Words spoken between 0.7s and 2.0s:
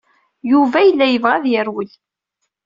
yella yebɣa ad yerwel.